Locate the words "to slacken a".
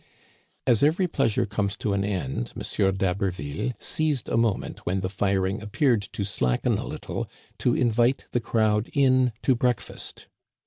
6.13-6.87